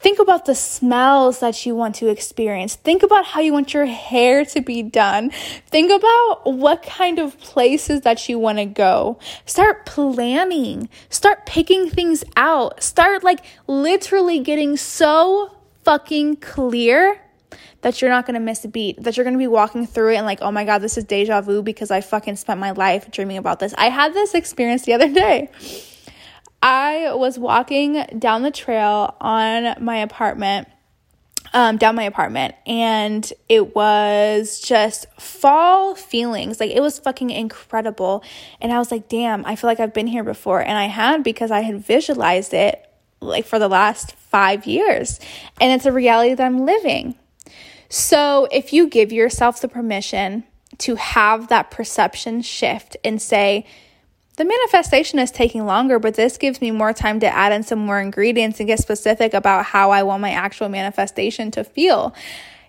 Think 0.00 0.20
about 0.20 0.44
the 0.44 0.54
smells 0.54 1.40
that 1.40 1.66
you 1.66 1.74
want 1.74 1.96
to 1.96 2.08
experience. 2.08 2.76
Think 2.76 3.02
about 3.02 3.24
how 3.24 3.40
you 3.40 3.52
want 3.52 3.74
your 3.74 3.86
hair 3.86 4.44
to 4.44 4.60
be 4.60 4.82
done. 4.82 5.30
Think 5.66 5.90
about 5.90 6.42
what 6.44 6.84
kind 6.84 7.18
of 7.18 7.38
places 7.40 8.02
that 8.02 8.28
you 8.28 8.38
want 8.38 8.58
to 8.58 8.64
go. 8.64 9.18
Start 9.44 9.86
planning. 9.86 10.88
Start 11.10 11.46
picking 11.46 11.90
things 11.90 12.22
out. 12.36 12.82
Start 12.82 13.24
like 13.24 13.44
literally 13.66 14.38
getting 14.38 14.76
so 14.76 15.56
fucking 15.82 16.36
clear 16.36 17.20
that 17.80 18.00
you're 18.00 18.10
not 18.10 18.26
to 18.34 18.40
miss 18.40 18.64
a 18.64 18.68
beat, 18.68 19.02
that 19.02 19.16
you're 19.16 19.24
to 19.34 19.38
be 19.38 19.46
walking 19.46 19.86
through 19.86 20.12
it 20.12 20.16
and 20.16 20.26
like, 20.26 20.40
oh 20.42 20.50
my 20.50 20.64
God, 20.64 20.78
this 20.78 20.98
is 20.98 21.04
deja 21.04 21.40
vu 21.40 21.62
because 21.62 21.90
I 21.90 22.00
fucking 22.00 22.36
spent 22.36 22.60
my 22.60 22.72
life 22.72 23.10
dreaming 23.10 23.36
about 23.36 23.58
this. 23.60 23.74
I 23.78 23.88
had 23.88 24.14
this 24.14 24.34
experience 24.34 24.82
the 24.82 24.94
other 24.94 25.12
day. 25.12 25.50
I 26.62 27.12
was 27.14 27.38
walking 27.38 28.04
down 28.18 28.42
the 28.42 28.50
trail 28.50 29.14
on 29.20 29.82
my 29.82 29.98
apartment, 29.98 30.68
um, 31.52 31.76
down 31.76 31.94
my 31.94 32.02
apartment, 32.02 32.54
and 32.66 33.30
it 33.48 33.74
was 33.74 34.60
just 34.60 35.06
fall 35.20 35.94
feelings. 35.94 36.58
Like 36.58 36.72
it 36.72 36.80
was 36.80 36.98
fucking 36.98 37.30
incredible. 37.30 38.24
And 38.60 38.72
I 38.72 38.78
was 38.78 38.90
like, 38.90 39.08
damn, 39.08 39.46
I 39.46 39.56
feel 39.56 39.68
like 39.68 39.80
I've 39.80 39.94
been 39.94 40.08
here 40.08 40.24
before. 40.24 40.60
And 40.60 40.76
I 40.76 40.86
had 40.86 41.22
because 41.22 41.50
I 41.50 41.60
had 41.60 41.84
visualized 41.84 42.52
it 42.52 42.84
like 43.20 43.46
for 43.46 43.58
the 43.58 43.68
last 43.68 44.12
five 44.12 44.66
years. 44.66 45.20
And 45.60 45.72
it's 45.72 45.86
a 45.86 45.92
reality 45.92 46.34
that 46.34 46.44
I'm 46.44 46.66
living. 46.66 47.14
So 47.88 48.48
if 48.52 48.72
you 48.72 48.88
give 48.88 49.12
yourself 49.12 49.60
the 49.60 49.68
permission 49.68 50.44
to 50.78 50.96
have 50.96 51.48
that 51.48 51.70
perception 51.70 52.42
shift 52.42 52.96
and 53.02 53.20
say, 53.20 53.66
the 54.38 54.44
manifestation 54.44 55.18
is 55.18 55.32
taking 55.32 55.66
longer, 55.66 55.98
but 55.98 56.14
this 56.14 56.38
gives 56.38 56.60
me 56.60 56.70
more 56.70 56.92
time 56.92 57.18
to 57.20 57.26
add 57.26 57.50
in 57.50 57.64
some 57.64 57.80
more 57.80 58.00
ingredients 58.00 58.60
and 58.60 58.68
get 58.68 58.78
specific 58.78 59.34
about 59.34 59.64
how 59.64 59.90
I 59.90 60.04
want 60.04 60.22
my 60.22 60.30
actual 60.30 60.68
manifestation 60.68 61.50
to 61.50 61.64
feel. 61.64 62.14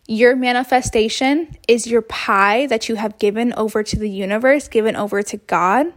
Your 0.07 0.35
manifestation 0.35 1.55
is 1.67 1.85
your 1.85 2.01
pie 2.01 2.65
that 2.65 2.89
you 2.89 2.95
have 2.95 3.19
given 3.19 3.53
over 3.53 3.83
to 3.83 3.95
the 3.99 4.09
universe, 4.09 4.67
given 4.67 4.95
over 4.95 5.21
to 5.21 5.37
God. 5.37 5.93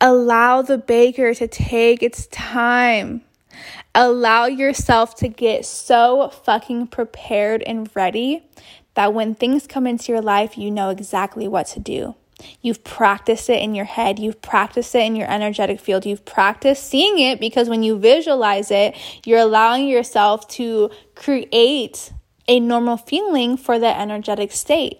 Allow 0.00 0.62
the 0.62 0.78
baker 0.78 1.32
to 1.34 1.46
take 1.46 2.02
its 2.02 2.26
time. 2.26 3.22
Allow 3.94 4.46
yourself 4.46 5.14
to 5.18 5.28
get 5.28 5.64
so 5.64 6.30
fucking 6.42 6.88
prepared 6.88 7.62
and 7.62 7.88
ready 7.94 8.44
that 8.94 9.14
when 9.14 9.36
things 9.36 9.68
come 9.68 9.86
into 9.86 10.10
your 10.10 10.20
life, 10.20 10.58
you 10.58 10.72
know 10.72 10.90
exactly 10.90 11.46
what 11.46 11.68
to 11.68 11.78
do. 11.78 12.16
You've 12.60 12.82
practiced 12.84 13.48
it 13.48 13.62
in 13.62 13.74
your 13.74 13.84
head. 13.84 14.18
You've 14.18 14.42
practiced 14.42 14.94
it 14.94 15.00
in 15.00 15.16
your 15.16 15.30
energetic 15.30 15.80
field. 15.80 16.04
You've 16.06 16.24
practiced 16.24 16.84
seeing 16.84 17.18
it 17.18 17.40
because 17.40 17.68
when 17.68 17.82
you 17.82 17.98
visualize 17.98 18.70
it, 18.70 18.96
you're 19.24 19.38
allowing 19.38 19.88
yourself 19.88 20.48
to 20.48 20.90
create 21.14 22.12
a 22.48 22.60
normal 22.60 22.96
feeling 22.96 23.56
for 23.56 23.78
the 23.78 23.98
energetic 23.98 24.52
state. 24.52 24.98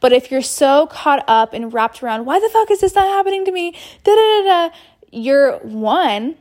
But 0.00 0.12
if 0.12 0.30
you're 0.30 0.42
so 0.42 0.86
caught 0.86 1.24
up 1.28 1.52
and 1.52 1.72
wrapped 1.72 2.02
around, 2.02 2.26
why 2.26 2.40
the 2.40 2.48
fuck 2.48 2.70
is 2.70 2.80
this 2.80 2.94
not 2.94 3.08
happening 3.08 3.44
to 3.44 3.52
me? 3.52 3.72
Da 4.04 4.14
da 4.14 4.42
da 4.42 4.68
da. 4.68 4.74
You're 5.12 5.58
one, 5.58 6.36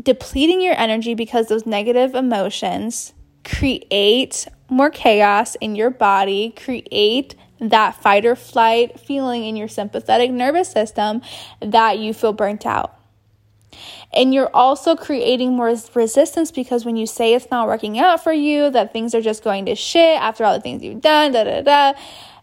depleting 0.00 0.60
your 0.60 0.78
energy 0.78 1.14
because 1.14 1.48
those 1.48 1.66
negative 1.66 2.14
emotions 2.14 3.12
create 3.44 4.46
more 4.68 4.90
chaos 4.90 5.54
in 5.56 5.76
your 5.76 5.90
body, 5.90 6.54
create 6.56 7.34
that 7.70 7.94
fight 8.02 8.26
or 8.26 8.36
flight 8.36 8.98
feeling 8.98 9.44
in 9.44 9.56
your 9.56 9.68
sympathetic 9.68 10.30
nervous 10.30 10.70
system 10.70 11.22
that 11.60 11.98
you 11.98 12.12
feel 12.12 12.32
burnt 12.32 12.66
out. 12.66 12.98
And 14.12 14.34
you're 14.34 14.50
also 14.52 14.94
creating 14.94 15.54
more 15.56 15.74
resistance 15.94 16.50
because 16.50 16.84
when 16.84 16.96
you 16.96 17.06
say 17.06 17.32
it's 17.32 17.50
not 17.50 17.66
working 17.66 17.98
out 17.98 18.22
for 18.22 18.32
you, 18.32 18.70
that 18.70 18.92
things 18.92 19.14
are 19.14 19.22
just 19.22 19.42
going 19.42 19.66
to 19.66 19.74
shit 19.74 20.20
after 20.20 20.44
all 20.44 20.54
the 20.54 20.60
things 20.60 20.82
you've 20.82 21.00
done, 21.00 21.32
da 21.32 21.44
da 21.44 21.62
da, 21.62 21.98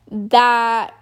that 0.10 0.96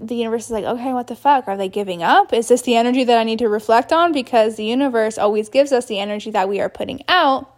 the 0.00 0.16
universe 0.16 0.46
is 0.46 0.50
like, 0.50 0.64
okay, 0.64 0.92
what 0.92 1.06
the 1.06 1.14
fuck? 1.14 1.46
Are 1.46 1.56
they 1.56 1.68
giving 1.68 2.02
up? 2.02 2.32
Is 2.32 2.48
this 2.48 2.62
the 2.62 2.74
energy 2.74 3.04
that 3.04 3.18
I 3.18 3.22
need 3.22 3.38
to 3.38 3.48
reflect 3.48 3.92
on? 3.92 4.12
Because 4.12 4.56
the 4.56 4.64
universe 4.64 5.18
always 5.18 5.48
gives 5.48 5.70
us 5.70 5.86
the 5.86 6.00
energy 6.00 6.30
that 6.32 6.48
we 6.48 6.60
are 6.60 6.68
putting 6.68 7.04
out. 7.06 7.51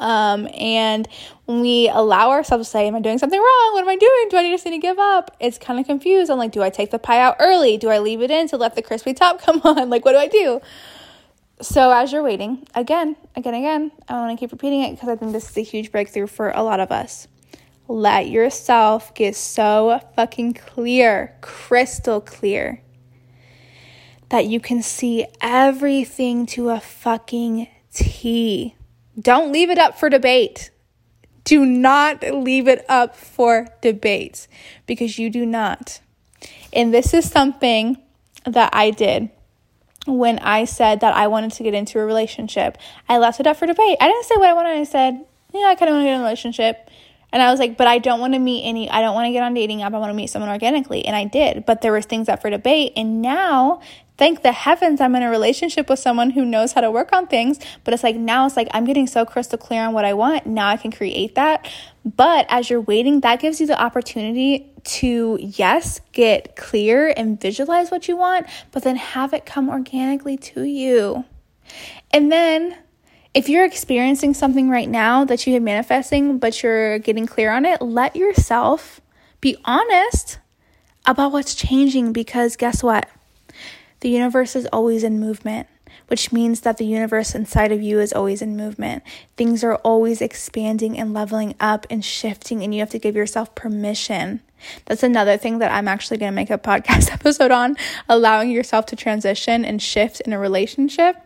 Um, 0.00 0.48
and 0.54 1.06
when 1.44 1.60
we 1.60 1.88
allow 1.90 2.30
ourselves 2.30 2.66
to 2.66 2.70
say, 2.70 2.88
Am 2.88 2.96
I 2.96 3.00
doing 3.00 3.18
something 3.18 3.38
wrong? 3.38 3.70
What 3.74 3.82
am 3.82 3.88
I 3.88 3.96
doing? 3.96 4.26
Do 4.30 4.38
I 4.38 4.42
need 4.42 4.58
to 4.58 4.78
give 4.78 4.98
up? 4.98 5.36
It's 5.38 5.58
kind 5.58 5.78
of 5.78 5.86
confused. 5.86 6.30
I'm 6.30 6.38
like, 6.38 6.52
Do 6.52 6.62
I 6.62 6.70
take 6.70 6.90
the 6.90 6.98
pie 6.98 7.20
out 7.20 7.36
early? 7.38 7.76
Do 7.76 7.90
I 7.90 7.98
leave 7.98 8.22
it 8.22 8.30
in 8.30 8.48
to 8.48 8.56
let 8.56 8.74
the 8.74 8.82
crispy 8.82 9.14
top 9.14 9.40
come 9.44 9.60
on? 9.62 9.90
Like, 9.90 10.04
what 10.04 10.12
do 10.12 10.18
I 10.18 10.26
do? 10.26 10.60
So, 11.60 11.92
as 11.92 12.10
you're 12.10 12.22
waiting, 12.22 12.66
again, 12.74 13.14
again, 13.36 13.52
again, 13.52 13.92
I 14.08 14.14
want 14.14 14.36
to 14.36 14.42
keep 14.42 14.50
repeating 14.50 14.82
it 14.82 14.92
because 14.92 15.10
I 15.10 15.16
think 15.16 15.32
this 15.32 15.50
is 15.50 15.56
a 15.58 15.62
huge 15.62 15.92
breakthrough 15.92 16.26
for 16.26 16.50
a 16.50 16.62
lot 16.62 16.80
of 16.80 16.90
us. 16.90 17.28
Let 17.86 18.30
yourself 18.30 19.14
get 19.14 19.36
so 19.36 20.00
fucking 20.16 20.54
clear, 20.54 21.36
crystal 21.42 22.22
clear, 22.22 22.80
that 24.30 24.46
you 24.46 24.60
can 24.60 24.82
see 24.82 25.26
everything 25.42 26.46
to 26.46 26.70
a 26.70 26.80
fucking 26.80 27.68
T 27.92 28.76
don't 29.20 29.52
leave 29.52 29.70
it 29.70 29.78
up 29.78 29.98
for 29.98 30.08
debate. 30.08 30.70
Do 31.44 31.64
not 31.64 32.22
leave 32.22 32.68
it 32.68 32.84
up 32.88 33.16
for 33.16 33.68
debate 33.80 34.46
because 34.86 35.18
you 35.18 35.30
do 35.30 35.46
not. 35.46 36.00
And 36.72 36.94
this 36.94 37.12
is 37.14 37.28
something 37.30 37.98
that 38.44 38.70
I 38.72 38.90
did 38.90 39.30
when 40.06 40.38
I 40.38 40.64
said 40.64 41.00
that 41.00 41.14
I 41.14 41.26
wanted 41.26 41.52
to 41.52 41.62
get 41.62 41.74
into 41.74 41.98
a 41.98 42.04
relationship. 42.04 42.78
I 43.08 43.18
left 43.18 43.40
it 43.40 43.46
up 43.46 43.56
for 43.56 43.66
debate. 43.66 43.96
I 44.00 44.08
didn't 44.08 44.24
say 44.24 44.36
what 44.36 44.48
I 44.48 44.52
wanted. 44.52 44.78
I 44.78 44.84
said, 44.84 45.24
yeah, 45.52 45.66
I 45.66 45.74
kind 45.74 45.88
of 45.88 45.96
want 45.96 46.04
to 46.04 46.04
get 46.04 46.14
in 46.14 46.20
a 46.20 46.22
relationship. 46.22 46.90
And 47.32 47.42
I 47.42 47.50
was 47.50 47.60
like, 47.60 47.76
but 47.76 47.86
I 47.86 47.98
don't 47.98 48.20
want 48.20 48.34
to 48.34 48.38
meet 48.38 48.64
any, 48.64 48.90
I 48.90 49.02
don't 49.02 49.14
want 49.14 49.26
to 49.26 49.32
get 49.32 49.42
on 49.42 49.54
dating 49.54 49.82
app. 49.82 49.94
I 49.94 49.98
want 49.98 50.10
to 50.10 50.14
meet 50.14 50.30
someone 50.30 50.50
organically. 50.50 51.04
And 51.04 51.14
I 51.14 51.24
did, 51.24 51.64
but 51.64 51.80
there 51.80 51.92
was 51.92 52.06
things 52.06 52.28
up 52.28 52.42
for 52.42 52.50
debate. 52.50 52.92
And 52.96 53.22
now 53.22 53.80
thank 54.20 54.42
the 54.42 54.52
heavens 54.52 55.00
I'm 55.00 55.16
in 55.16 55.22
a 55.22 55.30
relationship 55.30 55.88
with 55.88 55.98
someone 55.98 56.28
who 56.28 56.44
knows 56.44 56.72
how 56.74 56.82
to 56.82 56.90
work 56.90 57.10
on 57.14 57.26
things. 57.26 57.58
But 57.84 57.94
it's 57.94 58.04
like 58.04 58.16
now 58.16 58.44
it's 58.44 58.54
like 58.54 58.68
I'm 58.72 58.84
getting 58.84 59.06
so 59.06 59.24
crystal 59.24 59.56
clear 59.56 59.82
on 59.82 59.94
what 59.94 60.04
I 60.04 60.12
want. 60.12 60.44
Now 60.44 60.68
I 60.68 60.76
can 60.76 60.92
create 60.92 61.36
that. 61.36 61.66
But 62.04 62.44
as 62.50 62.68
you're 62.68 62.82
waiting, 62.82 63.20
that 63.20 63.40
gives 63.40 63.62
you 63.62 63.66
the 63.66 63.80
opportunity 63.80 64.70
to, 64.84 65.38
yes, 65.40 66.02
get 66.12 66.54
clear 66.54 67.14
and 67.16 67.40
visualize 67.40 67.90
what 67.90 68.08
you 68.08 68.16
want, 68.18 68.46
but 68.72 68.82
then 68.82 68.96
have 68.96 69.32
it 69.32 69.46
come 69.46 69.70
organically 69.70 70.36
to 70.36 70.64
you. 70.64 71.24
And 72.10 72.30
then 72.30 72.76
if 73.32 73.48
you're 73.48 73.64
experiencing 73.64 74.34
something 74.34 74.68
right 74.68 74.88
now 74.88 75.24
that 75.24 75.46
you 75.46 75.54
have 75.54 75.62
manifesting, 75.62 76.38
but 76.38 76.62
you're 76.62 76.98
getting 76.98 77.26
clear 77.26 77.50
on 77.52 77.64
it, 77.64 77.80
let 77.80 78.16
yourself 78.16 79.00
be 79.40 79.56
honest 79.64 80.38
about 81.06 81.32
what's 81.32 81.54
changing 81.54 82.12
because 82.12 82.56
guess 82.56 82.82
what? 82.82 83.08
The 84.00 84.08
universe 84.08 84.56
is 84.56 84.66
always 84.72 85.04
in 85.04 85.20
movement, 85.20 85.68
which 86.08 86.32
means 86.32 86.60
that 86.60 86.78
the 86.78 86.86
universe 86.86 87.34
inside 87.34 87.70
of 87.70 87.82
you 87.82 88.00
is 88.00 88.12
always 88.12 88.40
in 88.40 88.56
movement. 88.56 89.02
Things 89.36 89.62
are 89.62 89.76
always 89.76 90.22
expanding 90.22 90.98
and 90.98 91.12
leveling 91.12 91.54
up 91.60 91.86
and 91.90 92.04
shifting, 92.04 92.62
and 92.62 92.74
you 92.74 92.80
have 92.80 92.90
to 92.90 92.98
give 92.98 93.14
yourself 93.14 93.54
permission. 93.54 94.40
That's 94.86 95.02
another 95.02 95.36
thing 95.36 95.58
that 95.58 95.70
I'm 95.70 95.88
actually 95.88 96.18
going 96.18 96.32
to 96.32 96.36
make 96.36 96.50
a 96.50 96.58
podcast 96.58 97.10
episode 97.12 97.50
on 97.50 97.76
allowing 98.08 98.50
yourself 98.50 98.86
to 98.86 98.96
transition 98.96 99.64
and 99.64 99.80
shift 99.80 100.20
in 100.22 100.32
a 100.32 100.38
relationship. 100.38 101.16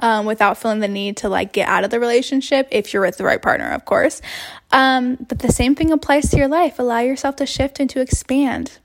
Um, 0.00 0.26
without 0.26 0.58
feeling 0.58 0.78
the 0.78 0.86
need 0.86 1.16
to 1.18 1.28
like 1.28 1.52
get 1.52 1.68
out 1.68 1.82
of 1.82 1.90
the 1.90 1.98
relationship 1.98 2.68
if 2.70 2.92
you're 2.92 3.02
with 3.02 3.16
the 3.16 3.24
right 3.24 3.42
partner, 3.42 3.68
of 3.72 3.84
course. 3.84 4.22
Um, 4.70 5.16
but 5.16 5.40
the 5.40 5.50
same 5.50 5.74
thing 5.74 5.90
applies 5.90 6.30
to 6.30 6.36
your 6.36 6.46
life. 6.46 6.78
Allow 6.78 7.00
yourself 7.00 7.34
to 7.36 7.46
shift 7.46 7.80
and 7.80 7.90
to 7.90 8.00
expand. 8.00 8.78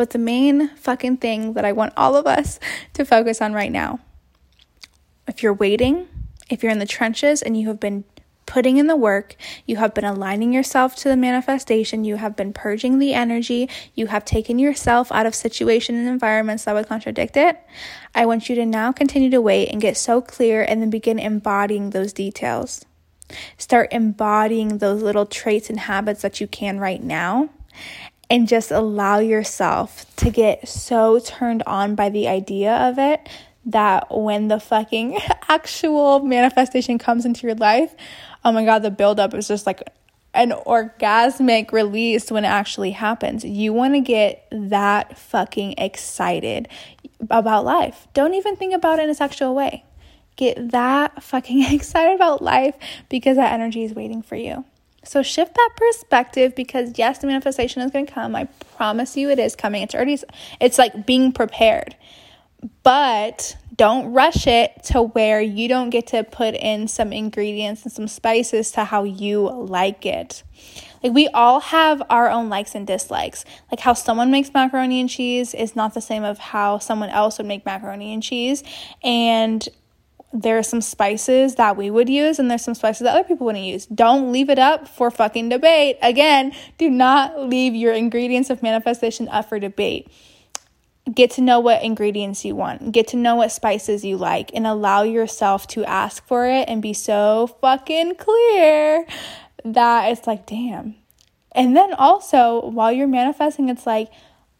But 0.00 0.10
the 0.10 0.18
main 0.18 0.68
fucking 0.76 1.18
thing 1.18 1.52
that 1.52 1.66
I 1.66 1.72
want 1.72 1.92
all 1.94 2.16
of 2.16 2.26
us 2.26 2.58
to 2.94 3.04
focus 3.04 3.42
on 3.42 3.52
right 3.52 3.70
now 3.70 4.00
if 5.28 5.42
you're 5.42 5.52
waiting, 5.52 6.08
if 6.48 6.62
you're 6.62 6.72
in 6.72 6.78
the 6.78 6.86
trenches 6.86 7.42
and 7.42 7.54
you 7.54 7.68
have 7.68 7.78
been 7.78 8.04
putting 8.46 8.78
in 8.78 8.86
the 8.86 8.96
work, 8.96 9.36
you 9.66 9.76
have 9.76 9.92
been 9.92 10.06
aligning 10.06 10.54
yourself 10.54 10.96
to 10.96 11.10
the 11.10 11.18
manifestation, 11.18 12.04
you 12.04 12.16
have 12.16 12.34
been 12.34 12.54
purging 12.54 12.98
the 12.98 13.12
energy, 13.12 13.68
you 13.94 14.06
have 14.06 14.24
taken 14.24 14.58
yourself 14.58 15.12
out 15.12 15.26
of 15.26 15.34
situations 15.34 15.98
and 15.98 16.08
environments 16.08 16.64
that 16.64 16.74
would 16.74 16.88
contradict 16.88 17.36
it. 17.36 17.60
I 18.14 18.24
want 18.24 18.48
you 18.48 18.54
to 18.54 18.64
now 18.64 18.92
continue 18.92 19.28
to 19.28 19.42
wait 19.42 19.68
and 19.68 19.82
get 19.82 19.98
so 19.98 20.22
clear 20.22 20.62
and 20.62 20.80
then 20.80 20.88
begin 20.88 21.18
embodying 21.18 21.90
those 21.90 22.14
details. 22.14 22.86
Start 23.58 23.92
embodying 23.92 24.78
those 24.78 25.02
little 25.02 25.26
traits 25.26 25.68
and 25.68 25.78
habits 25.78 26.22
that 26.22 26.40
you 26.40 26.46
can 26.46 26.80
right 26.80 27.02
now 27.02 27.50
and 28.30 28.46
just 28.46 28.70
allow 28.70 29.18
yourself 29.18 30.06
to 30.16 30.30
get 30.30 30.66
so 30.66 31.18
turned 31.18 31.64
on 31.66 31.96
by 31.96 32.08
the 32.08 32.28
idea 32.28 32.72
of 32.88 32.98
it 32.98 33.28
that 33.66 34.06
when 34.16 34.48
the 34.48 34.60
fucking 34.60 35.18
actual 35.48 36.20
manifestation 36.20 36.98
comes 36.98 37.26
into 37.26 37.46
your 37.46 37.56
life, 37.56 37.94
oh 38.44 38.52
my 38.52 38.64
God, 38.64 38.78
the 38.78 38.90
buildup 38.90 39.34
is 39.34 39.48
just 39.48 39.66
like 39.66 39.82
an 40.32 40.52
orgasmic 40.52 41.72
release 41.72 42.30
when 42.30 42.44
it 42.44 42.48
actually 42.48 42.92
happens. 42.92 43.44
You 43.44 43.72
want 43.72 43.94
to 43.94 44.00
get 44.00 44.46
that 44.52 45.18
fucking 45.18 45.74
excited 45.76 46.68
about 47.28 47.64
life. 47.64 48.06
Don't 48.14 48.34
even 48.34 48.54
think 48.54 48.72
about 48.72 49.00
it 49.00 49.02
in 49.02 49.10
a 49.10 49.14
sexual 49.14 49.54
way. 49.56 49.84
Get 50.36 50.70
that 50.70 51.22
fucking 51.22 51.64
excited 51.74 52.14
about 52.14 52.42
life 52.42 52.76
because 53.08 53.36
that 53.36 53.52
energy 53.52 53.82
is 53.82 53.92
waiting 53.92 54.22
for 54.22 54.36
you. 54.36 54.64
So 55.02 55.22
shift 55.22 55.54
that 55.54 55.70
perspective 55.76 56.54
because 56.54 56.98
yes, 56.98 57.18
the 57.18 57.26
manifestation 57.26 57.82
is 57.82 57.90
going 57.90 58.06
to 58.06 58.12
come. 58.12 58.36
I 58.36 58.44
promise 58.76 59.16
you 59.16 59.30
it 59.30 59.38
is 59.38 59.56
coming. 59.56 59.82
It's 59.82 59.94
already 59.94 60.18
it's 60.60 60.78
like 60.78 61.06
being 61.06 61.32
prepared. 61.32 61.96
But 62.82 63.56
don't 63.74 64.12
rush 64.12 64.46
it 64.46 64.84
to 64.84 65.02
where 65.02 65.40
you 65.40 65.68
don't 65.68 65.88
get 65.88 66.08
to 66.08 66.22
put 66.24 66.54
in 66.54 66.86
some 66.86 67.12
ingredients 67.14 67.84
and 67.84 67.92
some 67.92 68.06
spices 68.06 68.72
to 68.72 68.84
how 68.84 69.04
you 69.04 69.48
like 69.48 70.04
it. 70.04 70.42
Like 71.02 71.14
we 71.14 71.28
all 71.28 71.60
have 71.60 72.02
our 72.10 72.28
own 72.28 72.50
likes 72.50 72.74
and 72.74 72.86
dislikes. 72.86 73.46
Like 73.70 73.80
how 73.80 73.94
someone 73.94 74.30
makes 74.30 74.52
macaroni 74.52 75.00
and 75.00 75.08
cheese 75.08 75.54
is 75.54 75.74
not 75.74 75.94
the 75.94 76.02
same 76.02 76.24
of 76.24 76.38
how 76.38 76.78
someone 76.78 77.08
else 77.08 77.38
would 77.38 77.46
make 77.46 77.64
macaroni 77.64 78.12
and 78.12 78.22
cheese. 78.22 78.62
And 79.02 79.66
there 80.32 80.58
are 80.58 80.62
some 80.62 80.80
spices 80.80 81.56
that 81.56 81.76
we 81.76 81.90
would 81.90 82.08
use 82.08 82.38
and 82.38 82.50
there's 82.50 82.64
some 82.64 82.74
spices 82.74 83.04
that 83.04 83.14
other 83.14 83.24
people 83.24 83.46
wouldn't 83.46 83.64
use. 83.64 83.86
Don't 83.86 84.30
leave 84.30 84.48
it 84.48 84.58
up 84.58 84.86
for 84.86 85.10
fucking 85.10 85.48
debate. 85.48 85.98
Again, 86.02 86.52
do 86.78 86.88
not 86.88 87.48
leave 87.48 87.74
your 87.74 87.92
ingredients 87.92 88.48
of 88.48 88.62
manifestation 88.62 89.28
up 89.28 89.48
for 89.48 89.58
debate. 89.58 90.08
Get 91.12 91.32
to 91.32 91.40
know 91.40 91.58
what 91.58 91.82
ingredients 91.82 92.44
you 92.44 92.54
want. 92.54 92.92
Get 92.92 93.08
to 93.08 93.16
know 93.16 93.36
what 93.36 93.50
spices 93.50 94.04
you 94.04 94.16
like 94.16 94.50
and 94.54 94.66
allow 94.66 95.02
yourself 95.02 95.66
to 95.68 95.84
ask 95.84 96.24
for 96.26 96.46
it 96.46 96.68
and 96.68 96.80
be 96.80 96.92
so 96.92 97.48
fucking 97.60 98.14
clear 98.14 99.06
that 99.64 100.12
it's 100.12 100.28
like, 100.28 100.46
damn. 100.46 100.94
And 101.52 101.76
then 101.76 101.92
also, 101.94 102.68
while 102.68 102.92
you're 102.92 103.08
manifesting, 103.08 103.68
it's 103.68 103.86
like, 103.86 104.10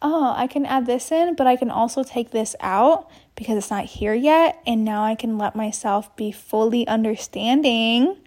oh, 0.03 0.33
I 0.35 0.49
can 0.49 0.67
add 0.67 0.87
this 0.87 1.12
in, 1.12 1.37
but 1.37 1.47
I 1.47 1.55
can 1.55 1.71
also 1.71 2.03
take 2.03 2.31
this 2.31 2.57
out 2.59 3.09
because 3.40 3.56
it's 3.56 3.70
not 3.70 3.87
here 3.87 4.12
yet. 4.12 4.61
And 4.66 4.85
now 4.85 5.02
I 5.02 5.14
can 5.14 5.38
let 5.38 5.56
myself 5.56 6.14
be 6.14 6.30
fully 6.30 6.87
understanding 6.87 8.18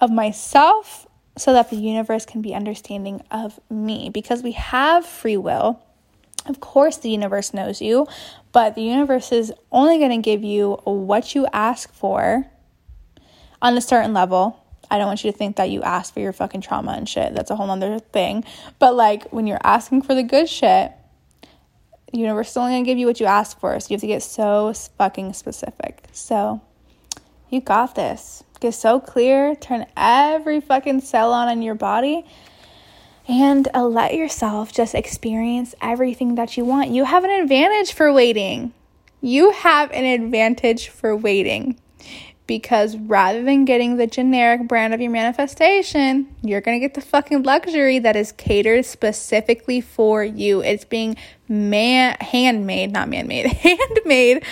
of 0.00 0.10
myself 0.10 1.06
so 1.36 1.52
that 1.52 1.68
the 1.68 1.76
universe 1.76 2.24
can 2.24 2.40
be 2.40 2.54
understanding 2.54 3.22
of 3.30 3.60
me 3.68 4.08
because 4.08 4.42
we 4.42 4.52
have 4.52 5.04
free 5.04 5.36
will. 5.36 5.84
Of 6.46 6.60
course, 6.60 6.96
the 6.96 7.10
universe 7.10 7.52
knows 7.52 7.82
you, 7.82 8.06
but 8.50 8.74
the 8.74 8.80
universe 8.80 9.32
is 9.32 9.52
only 9.70 9.98
going 9.98 10.12
to 10.12 10.16
give 10.16 10.42
you 10.42 10.80
what 10.84 11.34
you 11.34 11.46
ask 11.52 11.92
for 11.92 12.46
on 13.60 13.76
a 13.76 13.82
certain 13.82 14.14
level. 14.14 14.64
I 14.90 14.96
don't 14.96 15.08
want 15.08 15.22
you 15.24 15.30
to 15.30 15.36
think 15.36 15.56
that 15.56 15.68
you 15.68 15.82
ask 15.82 16.14
for 16.14 16.20
your 16.20 16.32
fucking 16.32 16.62
trauma 16.62 16.92
and 16.92 17.06
shit. 17.06 17.34
That's 17.34 17.50
a 17.50 17.56
whole 17.56 17.70
other 17.70 17.98
thing. 17.98 18.44
But 18.78 18.94
like 18.94 19.28
when 19.30 19.46
you're 19.46 19.60
asking 19.62 20.02
for 20.02 20.14
the 20.14 20.22
good 20.22 20.48
shit, 20.48 20.92
the 22.12 22.18
universe 22.18 22.50
is 22.50 22.56
only 22.56 22.72
gonna 22.72 22.84
give 22.84 22.98
you 22.98 23.06
what 23.06 23.20
you 23.20 23.26
ask 23.26 23.58
for. 23.58 23.78
So 23.80 23.88
you 23.90 23.94
have 23.94 24.00
to 24.00 24.06
get 24.06 24.22
so 24.22 24.72
fucking 24.96 25.32
specific. 25.32 26.04
So 26.12 26.60
you 27.50 27.60
got 27.60 27.94
this. 27.94 28.44
Get 28.60 28.74
so 28.74 28.98
clear, 28.98 29.54
turn 29.54 29.86
every 29.96 30.60
fucking 30.60 31.00
cell 31.00 31.32
on 31.32 31.48
in 31.48 31.62
your 31.62 31.74
body, 31.74 32.26
and 33.28 33.68
uh, 33.74 33.86
let 33.86 34.14
yourself 34.14 34.72
just 34.72 34.94
experience 34.94 35.74
everything 35.80 36.34
that 36.34 36.56
you 36.56 36.64
want. 36.64 36.90
You 36.90 37.04
have 37.04 37.24
an 37.24 37.30
advantage 37.30 37.92
for 37.92 38.12
waiting. 38.12 38.72
You 39.20 39.52
have 39.52 39.90
an 39.92 40.04
advantage 40.04 40.88
for 40.88 41.16
waiting 41.16 41.78
because 42.48 42.96
rather 42.96 43.44
than 43.44 43.64
getting 43.64 43.98
the 43.98 44.08
generic 44.08 44.66
brand 44.66 44.92
of 44.92 45.00
your 45.00 45.12
manifestation, 45.12 46.34
you're 46.42 46.60
to 46.80 46.80
get 46.80 46.94
the 46.94 47.00
fucking 47.00 47.44
luxury 47.44 48.00
that 48.00 48.16
is 48.16 48.32
catered 48.32 48.84
specifically 48.84 49.80
for 49.80 50.24
you. 50.24 50.60
It's 50.60 50.84
being 50.84 51.16
man 51.46 52.16
handmade, 52.20 52.90
not 52.90 53.08
man-made, 53.08 53.46
handmade 53.46 54.44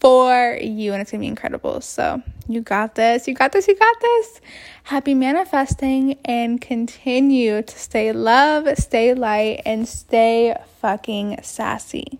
for 0.00 0.58
you 0.60 0.92
and 0.92 1.02
it's 1.02 1.10
to 1.10 1.18
be 1.18 1.26
incredible. 1.26 1.82
So, 1.82 2.22
you 2.48 2.60
got 2.60 2.94
this. 2.94 3.28
You 3.28 3.34
got 3.34 3.52
this. 3.52 3.68
You 3.68 3.76
got 3.76 4.00
this. 4.00 4.40
Happy 4.84 5.14
manifesting 5.14 6.18
and 6.24 6.60
continue 6.60 7.62
to 7.62 7.78
stay 7.78 8.12
love, 8.12 8.68
stay 8.78 9.14
light 9.14 9.62
and 9.64 9.86
stay 9.86 10.56
fucking 10.80 11.38
sassy. 11.42 12.18